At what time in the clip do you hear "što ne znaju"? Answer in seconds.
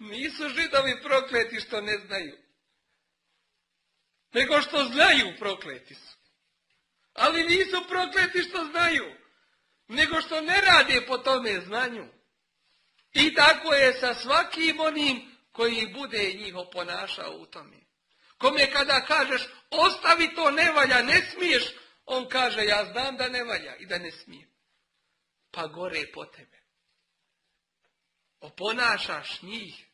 1.60-2.38